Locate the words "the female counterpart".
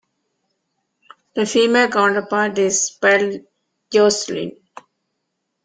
1.35-2.57